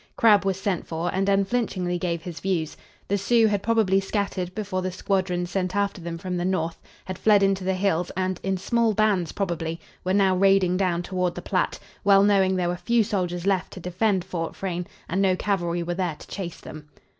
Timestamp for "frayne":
14.55-14.87